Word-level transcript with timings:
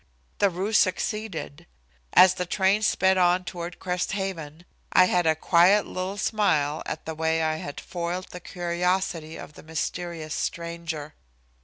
The 0.39 0.49
ruse 0.49 0.79
succeeded. 0.79 1.67
As 2.13 2.33
the 2.33 2.47
train 2.47 2.81
sped 2.81 3.19
on 3.19 3.43
toward 3.43 3.77
Crest 3.77 4.13
Haven 4.13 4.65
I 4.91 5.05
had 5.05 5.27
a 5.27 5.35
quiet 5.35 5.85
little 5.85 6.17
smile 6.17 6.81
at 6.87 7.05
the 7.05 7.13
way 7.13 7.43
I 7.43 7.57
had 7.57 7.79
foiled 7.79 8.29
the 8.31 8.39
curiosity 8.39 9.35
of 9.37 9.53
the 9.53 9.61
mysterious 9.61 10.33
stranger. 10.33 11.13